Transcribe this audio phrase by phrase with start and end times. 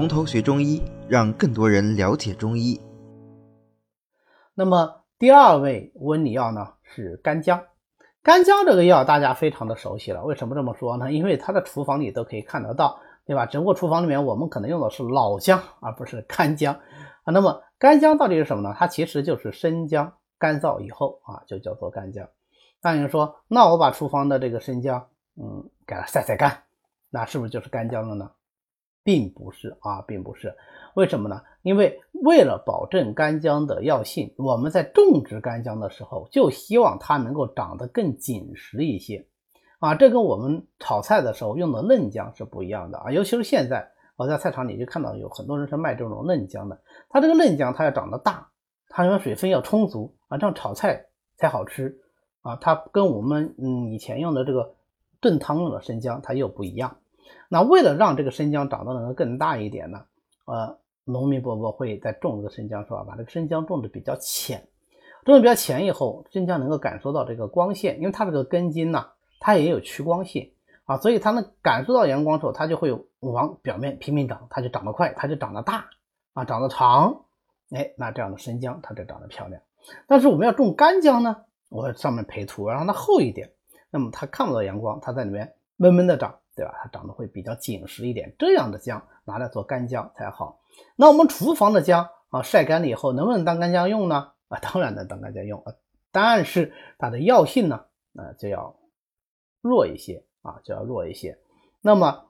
[0.00, 2.80] 从头学中医，让更多人了解中医。
[4.54, 7.64] 那么第二味温里药呢是干姜。
[8.22, 11.12] 干姜这个药大家非常的熟悉了，为什么这么说呢？
[11.12, 13.44] 因为它的厨房里都可以看得到，对吧？
[13.44, 16.72] 只不过厨房里面我们可能用的是老姜，而不是干姜
[17.24, 17.30] 啊。
[17.30, 18.74] 那么干姜到底是什么呢？
[18.78, 22.26] 它其实就是生姜干燥以后啊，就叫做干姜。
[22.80, 26.62] 那有人说，那我把厨房的这个生姜，嗯，给它晒晒干，
[27.10, 28.30] 那是不是就是干姜了呢？
[29.02, 30.54] 并不是啊，并不是。
[30.94, 31.40] 为什么呢？
[31.62, 39.26] 因为为了保证干姜的药性，我们在种植干姜的时候，就希望它能够长得更紧实一些
[39.78, 39.94] 啊。
[39.94, 43.12] 这跟我们炒菜的时候用的嫩姜是不一样的啊。
[43.12, 48.48] 尤其是现在我在菜场里就看到有很多人是卖这种嫩姜的，它这个嫩姜它要长得大，
[48.88, 51.96] 它因为水分要充足啊，这样炒菜才好吃
[52.42, 52.56] 啊。
[52.56, 54.74] 它跟我们嗯以前用的这个
[55.20, 56.96] 炖汤用的生姜它又不一样。
[57.48, 60.04] 那为了让这个生姜长得能够更大一点呢，
[60.44, 64.68] 呃，农民伯伯会在种这个生姜时候，把这个生姜种的比较浅，
[65.24, 69.06] 种的比较浅以后，生姜能够感受到这个光线，因为它这个根茎呢，
[69.40, 70.52] 它也有趋光性
[70.84, 75.86] 啊，所以它能感受到阳光之后，它就会往表面拼命长，它就长得快，它就长得大
[76.32, 77.24] 啊，长得长，
[77.70, 79.60] 哎，那这样的生姜它就长得漂亮。
[80.06, 83.50] 但是我们要种干姜呢，我上面培土，让它厚一点，
[83.90, 86.36] 那么它看不到阳光，它在里面闷闷的长。
[86.56, 86.74] 对吧？
[86.82, 90.60] 它长得会比较紧实一点，这样的姜拿来做干姜才好。
[90.94, 94.32] 那我们厨房的姜啊，晒干了以后能不能当干姜用呢？
[94.48, 95.72] 啊，当然能当干姜用啊，
[96.12, 98.76] 但是它的药性呢，啊就要
[99.62, 101.38] 弱一些啊，就要弱一些。
[101.80, 102.26] 那么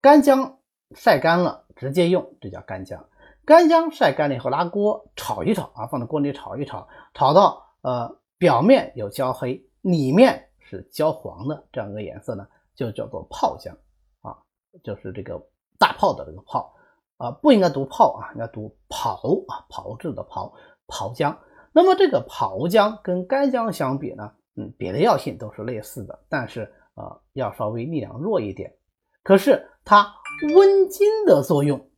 [0.00, 0.60] 干姜
[0.94, 3.06] 晒干了直接用，这叫干姜。
[3.44, 12.46] 干姜晒干了以后拿锅炒一炒啊，放在锅里炒一炒，炒到呃表面有焦黑，里面是焦黄的这样一个颜色呢。
[12.74, 13.74] 就叫做泡姜
[14.20, 14.36] 啊，
[14.84, 15.42] 就是这个
[15.78, 16.76] 大炮的这个炮
[17.16, 19.18] 啊，不应该读炮啊，应该读炮
[19.48, 20.52] 啊，炮制的炮，
[20.86, 21.38] 炮姜。
[21.72, 28.76] 那么这个炮姜跟干姜相比呢，嗯，别的药性都是类似的，但是啊，要稍微力量弱一点。
[29.22, 30.14] 可是它
[30.54, 31.90] 温经的作用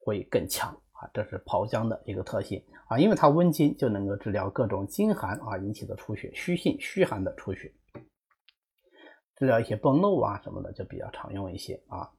[0.00, 7.72] 会更强啊，这是炮姜的一个特性啊，因为它温经，就能够治疗各种经寒啊引起的出血，虚性虚寒的出血。
[9.36, 12.10] 治疗一些崩漏啊什么的就比较常用一些啊。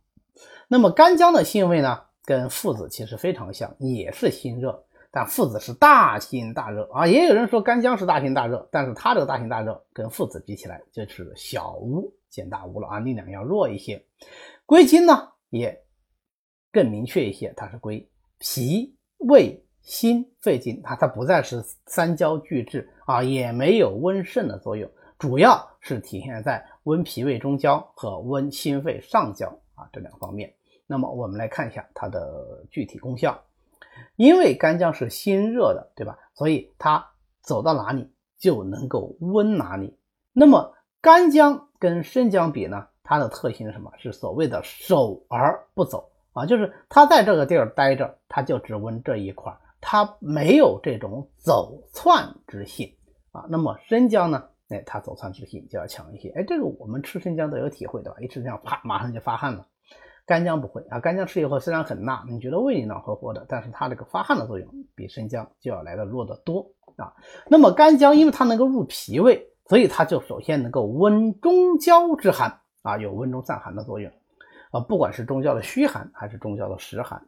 [0.67, 7.05] 那么干姜的性味呢，跟附子其实非常像，也是辛热，但附子是大辛大热啊。
[7.05, 14.03] 也有人说干姜是大辛大热，但是它这个大辛大热跟附子比起来就是小巫见大巫了啊，力量要弱一些。
[14.65, 15.83] 归经呢也
[16.71, 18.09] 更明确一些，它是归
[18.41, 24.89] 脾、胃、心、肺经，它它不再是三焦俱治啊，也没有温肾的作用。
[25.19, 30.51] 主要是体现在温脾胃中焦和温心肺上焦啊这两方面。
[30.87, 33.39] 那么我们来看一下它的具体功效。
[34.15, 36.17] 因为干姜是辛热的，对吧？
[36.33, 37.07] 所以它
[37.41, 39.95] 走到哪里就能够温哪里。
[40.33, 42.87] 那么干姜跟生姜比呢？
[43.03, 43.91] 它的特性是什么？
[43.97, 52.89] 是所谓的守而不走啊，就是它在这个地儿待着，它就只温这一块，它没有这种走窜之性
[53.31, 53.45] 啊。
[53.49, 54.43] 那么生姜呢？
[54.69, 56.29] 哎，它走窜之性就要强一些。
[56.29, 58.17] 哎，这个我们吃生姜都有体会，对吧？
[58.21, 59.67] 一吃这样，啪，马上就发汗了。
[60.25, 67.11] 干姜不会啊，干姜吃以后虽然很辣，你觉得胃里暖和和的，但是它这个发汗的作用比生姜就要来的弱得多啊。
[67.49, 74.09] 那么干姜因为它能够入脾胃，所以它就首先能够温中焦之寒啊，有温中散寒的作用
[74.71, 74.79] 啊。
[74.79, 77.23] 不管是中焦的虚寒还是中焦的实寒，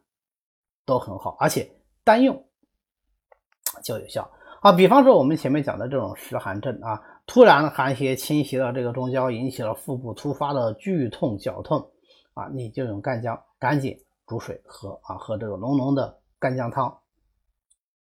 [0.84, 1.70] 都很好，而且
[2.02, 2.44] 单用
[3.84, 4.72] 就有效啊。
[4.72, 7.00] 比方说我们前面讲的这种实寒症啊。
[7.26, 11.90] 突然寒邪侵袭了这个中焦，引起了腹部突发的剧痛、绞痛
[12.34, 16.98] 啊，你就用干姜赶紧煮水喝啊，喝这个浓浓的干姜汤，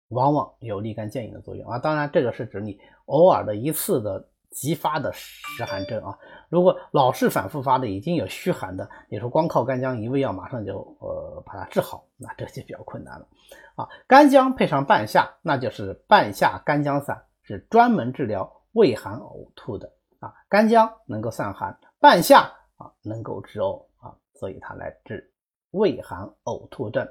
[0.08, 1.78] 往往有立竿见影的作用啊。
[1.78, 6.18] 当然，这个是指你偶尔的一次的急发的湿寒症啊。
[6.48, 13.26] 如果老是反复发的，已经有虚寒的，你说光靠干姜一味药马上就呃把它治好，那这就比较困难了
[13.74, 13.88] 啊。
[14.06, 18.50] 干姜配上半夏，那就是半夏干姜散，是专门治疗。
[18.74, 22.40] 胃寒呕吐的啊，干姜能够散寒，半夏
[22.76, 25.32] 啊能够治呕啊，所以它来治
[25.70, 27.08] 胃寒呕吐症。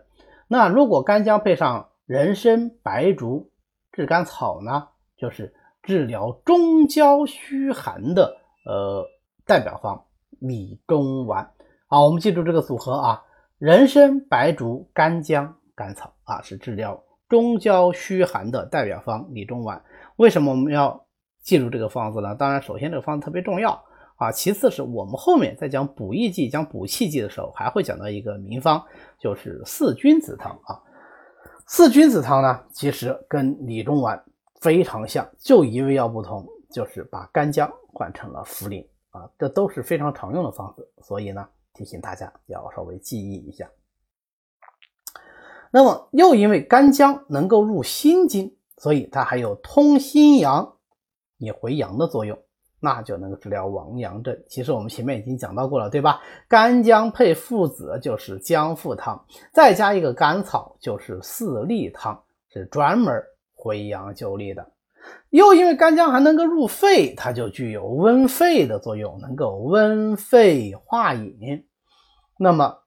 [0.50, 3.50] 那如果干姜配上人参、白术、
[3.94, 9.06] 炙甘草呢，就是治疗中焦虚寒的呃
[9.46, 10.04] 代表方
[10.40, 11.52] 理中丸。
[11.88, 13.24] 好，我们记住这个组合啊，
[13.60, 19.84] 人参、白术、干姜、甘草啊，是治疗中焦虚寒的代表方理中丸。
[20.16, 21.02] 为什么我们要？
[21.44, 22.34] 记住这个方子呢？
[22.36, 23.84] 当然，首先这个方子特别重要
[24.16, 24.32] 啊。
[24.32, 28.82] 其次是我们后面在讲补益剂、讲补气剂的时候，还会讲到一个名方，
[29.20, 30.80] 就是四君子汤啊。
[31.68, 34.24] 四君子汤呢，其实跟理中丸
[34.64, 43.70] 非常像，就一味药不同，就是把干姜换成了茯苓啊，这都是非常常用的方子，所以呢，提醒大家要稍微记忆一下。
[45.70, 50.78] 那么又因为干姜能够入心经，所以它还有通心阳、
[51.40, 52.40] 以回阳的作用，
[52.80, 54.42] 那就能够治疗亡阳症。
[54.48, 56.22] 其实我们前面已经讲到过了，对吧？
[56.48, 63.22] 干姜配附子就是姜附汤，再加一个甘草就是四利汤，是专门
[63.64, 64.74] 回阳救利的。
[65.30, 71.66] 又因为干姜还能够入肺，它就具有温肺的作用，能够温肺化饮。
[72.38, 72.84] 那么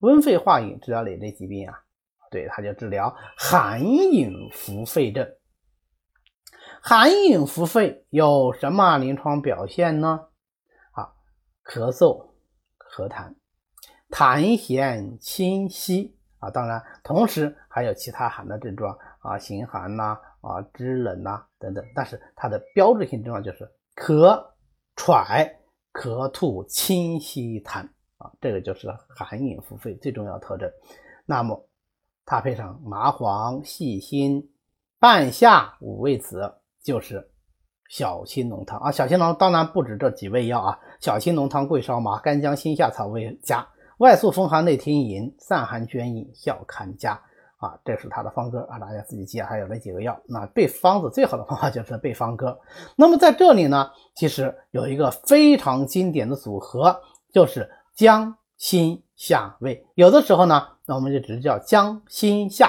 [0.00, 1.74] 温肺化饮治疗哪类疾病啊？
[2.30, 5.26] 对，它就治疗寒饮伏肺症。
[6.82, 10.28] 寒饮伏肺有什么临床表现呢？
[10.92, 11.12] 啊，
[11.64, 12.28] 咳嗽、
[12.78, 13.34] 咳痰、
[14.10, 21.84] 痰涎清晰啊，当然，同时还有其他寒的症状啊，形寒呐，啊，肢冷呐等等。
[21.94, 24.44] 但是它的标志性症状就是咳、
[24.96, 25.48] 喘、
[25.92, 27.80] 咳吐清晰痰
[28.18, 30.70] 啊，这个就是寒饮伏肺最重要特征。
[31.26, 31.68] 那么。
[32.26, 34.50] 它配上麻黄、细辛、
[34.98, 37.30] 半夏、五味子，就是
[37.90, 38.90] 小青龙汤啊。
[38.90, 43.68] 小青龙当然不止这几味药啊，小青龙汤、桂烧麻、干姜、辛夏草味加
[43.98, 47.20] 外素风寒内听饮、散寒捐饮、效堪家
[47.58, 49.46] 啊，这是它的方歌啊，大家自己记啊。
[49.48, 52.58] 还有那几个药，那背方子最好的方法就是背方歌。
[52.96, 57.00] 那么在这里呢，其实有一个非常经典的组合，
[57.32, 59.86] 就是姜、辛、夏味。
[59.94, 60.68] 有的时候呢。
[60.86, 62.66] 那我们就只是叫姜辛夏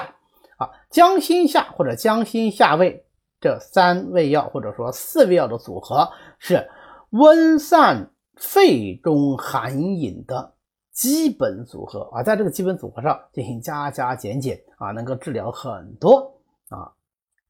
[0.56, 3.04] 啊，姜辛夏或者姜辛夏味
[3.42, 6.08] 这三味药或者说四味药的组合
[6.38, 6.66] 是
[7.10, 10.54] 温散肺中寒饮的
[10.96, 16.34] 基本组合啊，在这个基本组合上进行加加减减啊，能够治疗很多
[16.70, 16.90] 啊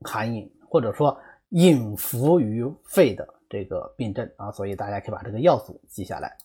[0.02, 1.16] 寒饮或者说
[1.50, 6.36] 饮伏于肺的这个病症啊，所以大家可以把这个药组记下来。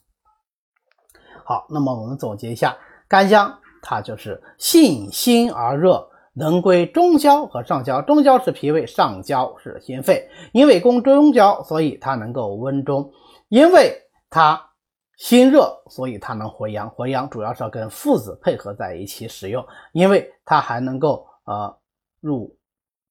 [1.43, 2.77] 好，那么我们总结一下，
[3.09, 3.57] 干姜。
[3.83, 7.99] 它就是性辛而热，能归中焦和上焦。
[7.99, 10.29] 中焦是脾胃，上焦是心肺。
[10.53, 13.11] 因为攻中焦，所以它能够温中；
[13.49, 14.69] 因为它
[15.21, 16.89] 心热，所以它能回阳。
[16.89, 19.63] 回阳主要是要跟附子配合在一起使用，
[19.93, 21.79] 因为它还能够呃
[22.19, 22.57] 入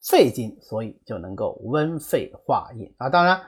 [0.03, 3.09] 肺经，所以就能够温肺化饮啊。
[3.09, 3.41] 当然。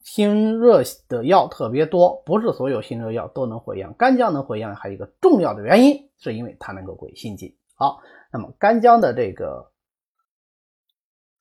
[0.00, 3.92] 心热的药特别多，不是所有心热药都能回阳。
[3.92, 7.54] 干姜能回阳，还有一个重要的原因，是因为它能够归心经。
[7.74, 8.00] 好，
[8.32, 9.70] 那么干姜的这个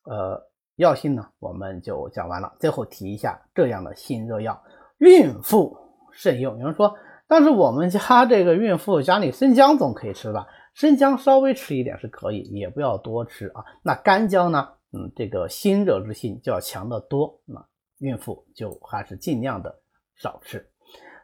[0.03, 2.53] 呃药性呢，我们就讲完了。
[2.59, 4.61] 最后提一下这样的心热药，
[4.97, 5.76] 孕妇
[6.17, 6.57] 慎用。
[6.57, 6.95] 有人说，
[7.27, 10.47] 但是我们家这个孕妇家里生姜总可以吃吧？
[10.73, 13.63] 生姜稍微吃一点是可以，也不要多吃啊。
[13.83, 14.69] 那干姜呢？
[14.93, 17.39] 嗯，这个辛热之性就要强得多。
[17.45, 17.63] 那
[17.99, 19.79] 孕妇就还是尽量的
[20.15, 20.69] 少吃。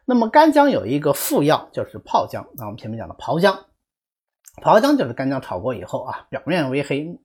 [0.04, 2.46] 那么干姜有一个副药，就是泡姜。
[2.56, 3.58] 那我们前面讲的炮姜，
[4.60, 7.18] 炮姜就是干姜炒过以后啊，表面微黑，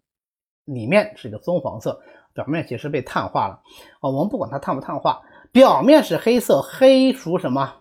[0.63, 1.99] 里面是一个棕黄色，
[2.33, 3.61] 表面其实被碳化了
[3.99, 4.09] 啊。
[4.09, 7.75] 我们不管它碳不碳化，表面是黑色，黑属什么？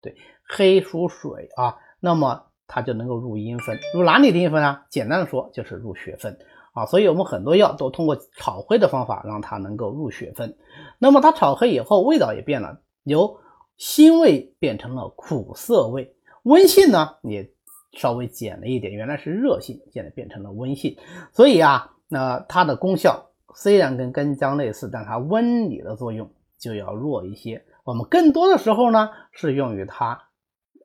[0.00, 0.16] 对，
[0.48, 1.76] 黑属水啊。
[2.00, 4.86] 那么它就能够入阴分，入哪里的阴分啊？
[4.88, 6.38] 简单的说就是入血分。
[6.72, 10.58] 啊，所以我们很多药都通过炒黑的方法让它能够入血分。
[10.98, 13.40] 那么它炒黑以后，味道也变了，由
[13.78, 17.50] 辛味变成了苦涩味，温性呢也
[17.92, 20.98] 稍微减了一点，原来是热性，现在变成了温性。
[21.32, 27.64] 所以啊，那它的功效虽然跟干姜类似，但它温里的作用就要弱一些。
[27.84, 30.28] 我们更多的时候呢是用于它，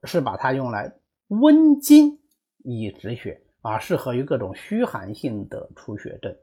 [0.04, 0.94] 是把它用来
[1.28, 2.20] 温经
[2.64, 3.42] 以止血。
[3.62, 6.36] 啊，适合于各种虚寒性的出血症，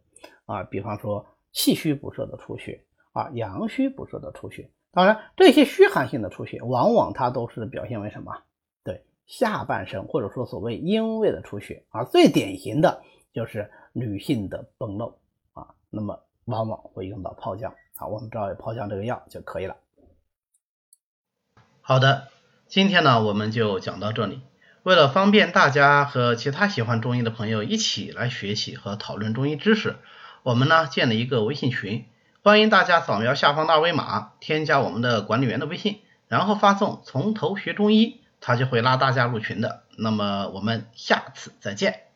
[0.46, 4.70] 啊，比方说气虚不摄的出血，啊，阳虚不摄的出血。
[4.92, 8.32] 当然，这些虚寒性的出血，往往它都是表现为什么？
[8.84, 15.18] 对，下半身或者说所谓阴位的出血，啊，最典型的就是女性的崩漏，
[15.54, 19.76] 啊，那么往往会用到炮姜，好，我们知道炮姜这个药就可以了。
[21.80, 22.28] 好的，
[22.68, 24.40] 今天呢我们就讲到这里。
[24.84, 29.96] 为了方便大家和其他喜欢中医的朋友一起来学习和讨论中医知识，
[30.44, 32.06] 我们呢建了一个微信群，
[32.44, 39.82] 欢迎大家扫描下方的二维码，添加我们的管理员的微信，然后发送“从头学中医”，他就会拉大家入群的。
[39.98, 42.07] 那么我们下次再见。